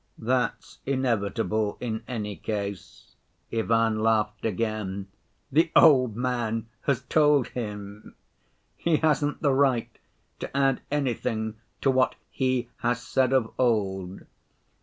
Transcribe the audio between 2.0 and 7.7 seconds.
any case," Ivan laughed again. "The old man has told